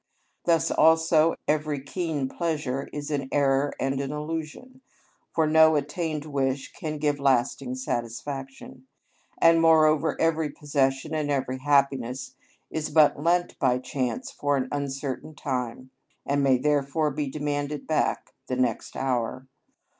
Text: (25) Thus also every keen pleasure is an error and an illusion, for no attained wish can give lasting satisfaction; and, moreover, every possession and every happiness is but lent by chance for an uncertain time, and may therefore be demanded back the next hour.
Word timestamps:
(25) 0.45 0.51
Thus 0.67 0.71
also 0.79 1.35
every 1.47 1.79
keen 1.79 2.27
pleasure 2.27 2.89
is 2.91 3.11
an 3.11 3.29
error 3.31 3.71
and 3.79 4.01
an 4.01 4.11
illusion, 4.11 4.81
for 5.31 5.45
no 5.45 5.75
attained 5.75 6.25
wish 6.25 6.73
can 6.73 6.97
give 6.97 7.19
lasting 7.19 7.75
satisfaction; 7.75 8.87
and, 9.39 9.61
moreover, 9.61 10.19
every 10.19 10.49
possession 10.49 11.13
and 11.13 11.29
every 11.29 11.59
happiness 11.59 12.33
is 12.71 12.89
but 12.89 13.21
lent 13.21 13.59
by 13.59 13.77
chance 13.77 14.31
for 14.31 14.57
an 14.57 14.67
uncertain 14.71 15.35
time, 15.35 15.91
and 16.25 16.41
may 16.41 16.57
therefore 16.57 17.11
be 17.11 17.27
demanded 17.29 17.85
back 17.85 18.33
the 18.47 18.55
next 18.55 18.95
hour. 18.95 19.45